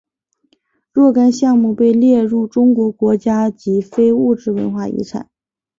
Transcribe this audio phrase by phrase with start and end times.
[0.91, 5.29] 若干项目被列入中国国家级非物质文化遗产。